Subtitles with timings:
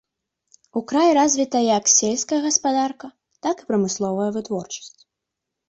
[0.79, 3.07] У краі развіта як сельская гаспадарка,
[3.47, 4.93] так і прамысловая вытворчасць.